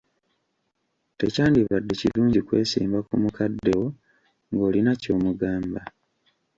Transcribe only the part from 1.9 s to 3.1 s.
kirungi kwesimba